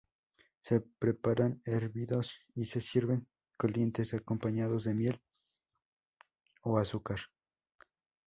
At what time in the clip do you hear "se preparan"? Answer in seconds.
0.63-1.61